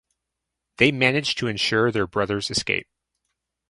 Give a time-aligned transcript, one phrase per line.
[0.77, 2.87] They managed to ensure their brothers escape.